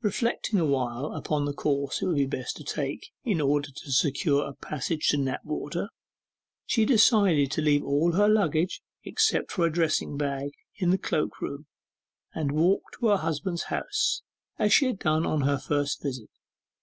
Reflecting 0.00 0.58
awhile 0.58 1.12
upon 1.12 1.44
the 1.44 1.52
course 1.52 2.00
it 2.00 2.06
would 2.06 2.16
be 2.16 2.24
best 2.24 2.56
to 2.56 2.64
take, 2.64 3.10
in 3.22 3.38
order 3.38 3.68
to 3.70 3.92
secure 3.92 4.46
a 4.48 4.54
passage 4.54 5.08
to 5.08 5.18
Knapwater, 5.18 5.90
she 6.64 6.86
decided 6.86 7.50
to 7.50 7.60
leave 7.60 7.84
all 7.84 8.12
her 8.12 8.30
luggage, 8.30 8.80
except 9.04 9.58
a 9.58 9.68
dressing 9.68 10.16
bag, 10.16 10.52
in 10.76 10.88
the 10.88 10.96
cloak 10.96 11.42
room, 11.42 11.66
and 12.34 12.52
walk 12.52 12.80
to 12.98 13.08
her 13.08 13.18
husband's 13.18 13.64
house, 13.64 14.22
as 14.58 14.72
she 14.72 14.86
had 14.86 14.98
done 14.98 15.26
on 15.26 15.42
her 15.42 15.58
first 15.58 16.00
visit. 16.02 16.30